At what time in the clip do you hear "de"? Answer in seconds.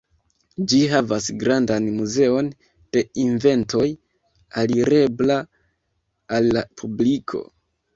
2.97-3.05